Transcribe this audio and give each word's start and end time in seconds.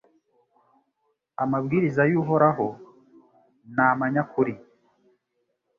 Amabwiriza 1.43 2.01
y’Uhoraho 2.11 2.67
ni 3.73 3.81
amanyakuri 3.91 4.53